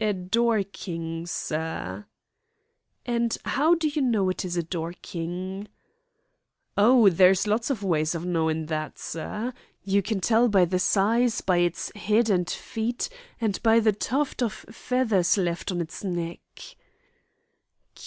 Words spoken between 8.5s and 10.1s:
that, sir. You